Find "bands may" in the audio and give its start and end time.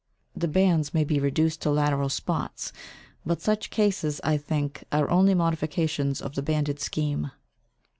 0.47-1.03